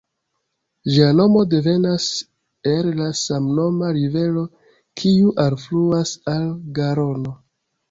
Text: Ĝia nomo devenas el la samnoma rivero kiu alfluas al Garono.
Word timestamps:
Ĝia 0.93 1.09
nomo 1.17 1.43
devenas 1.51 2.07
el 2.71 2.89
la 3.03 3.11
samnoma 3.21 3.93
rivero 3.99 4.47
kiu 5.05 5.37
alfluas 5.47 6.17
al 6.35 6.51
Garono. 6.83 7.39